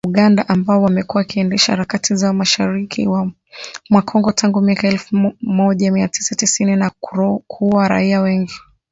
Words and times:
Wanamgambo 0.05 0.21
wa 0.21 0.27
Uganda 0.27 0.53
ambao 0.53 0.81
wamekuwa 0.83 1.21
wakiendesha 1.21 1.71
harakati 1.71 2.15
zao 2.15 2.33
mashariki 2.33 3.07
mwa 3.89 4.01
Kongo 4.01 4.31
tangu 4.31 4.61
miaka 4.61 4.87
ya 4.87 4.93
elfu 4.93 5.33
moja 5.41 5.91
mia 5.91 6.07
tisa 6.07 6.35
tisini 6.35 6.75
na 6.75 6.89
kuua 7.47 7.87
raia 7.87 8.21
wengi 8.21 8.53